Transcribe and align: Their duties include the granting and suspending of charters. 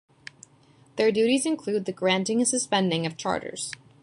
Their 0.95 1.11
duties 1.11 1.45
include 1.45 1.85
the 1.85 1.91
granting 1.91 2.39
and 2.39 2.47
suspending 2.47 3.05
of 3.05 3.17
charters. 3.17 3.71